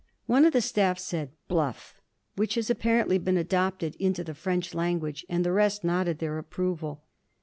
One 0.25 0.45
of 0.45 0.53
the 0.53 0.61
staff 0.61 0.97
said 0.97 1.29
"Bluff!" 1.47 2.01
which 2.35 2.55
has 2.55 2.71
apparently 2.71 3.19
been 3.19 3.37
adopted 3.37 3.93
into 3.99 4.23
the 4.23 4.33
French 4.33 4.73
language, 4.73 5.27
and 5.29 5.45
the 5.45 5.51
rest 5.51 5.83
nodded 5.83 6.17
their 6.17 6.39
approval. 6.39 7.03